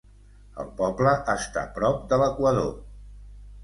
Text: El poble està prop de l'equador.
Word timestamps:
El 0.63 0.71
poble 0.79 1.13
està 1.35 1.65
prop 1.79 2.03
de 2.15 2.23
l'equador. 2.25 2.77